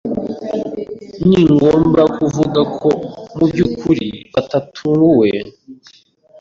Ningomba 1.27 2.01
kuvuga 2.17 2.61
ko 2.79 2.89
mubyukuri 3.35 4.07
batatunguwe. 4.33 5.29